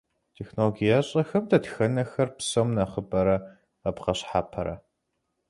[0.37, 3.37] Технологиещӏэхэм дэтхэнэхэр псом нэхъыбэрэ
[3.81, 4.75] къэбгъэщхьэпэрэ?